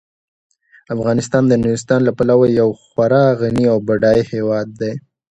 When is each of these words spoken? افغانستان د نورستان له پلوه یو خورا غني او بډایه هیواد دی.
افغانستان 0.95 1.43
د 1.47 1.53
نورستان 1.63 1.99
له 2.07 2.11
پلوه 2.17 2.47
یو 2.59 2.69
خورا 2.83 3.25
غني 3.41 3.65
او 3.73 3.77
بډایه 3.87 4.23
هیواد 4.33 4.67
دی. 4.81 4.93